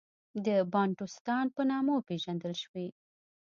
د 0.45 0.47
بانټوستان 0.71 1.45
په 1.55 1.61
نامه 1.71 1.91
وپېژندل 1.95 2.53
شوې. 2.63 2.87